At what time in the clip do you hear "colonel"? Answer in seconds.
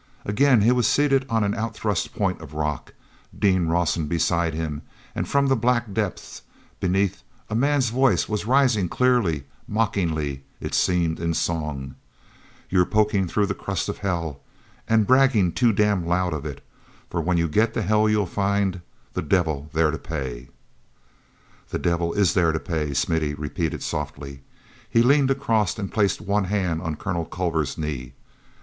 26.95-27.25